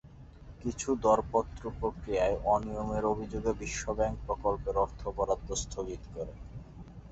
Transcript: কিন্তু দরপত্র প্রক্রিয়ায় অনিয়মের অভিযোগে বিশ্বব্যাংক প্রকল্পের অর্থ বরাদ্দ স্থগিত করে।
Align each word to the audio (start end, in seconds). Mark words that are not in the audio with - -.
কিন্তু 0.61 0.87
দরপত্র 1.03 1.63
প্রক্রিয়ায় 1.79 2.37
অনিয়মের 2.47 3.03
অভিযোগে 3.13 3.51
বিশ্বব্যাংক 3.61 4.15
প্রকল্পের 4.27 4.75
অর্থ 4.77 5.01
বরাদ্দ 5.17 5.49
স্থগিত 5.63 6.03
করে। 6.13 6.33